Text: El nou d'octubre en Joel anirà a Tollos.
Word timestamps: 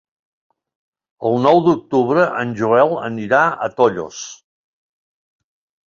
El 1.29 1.37
nou 1.43 1.61
d'octubre 1.67 2.25
en 2.41 2.57
Joel 2.63 2.99
anirà 3.11 3.45
a 3.51 3.71
Tollos. 3.79 4.27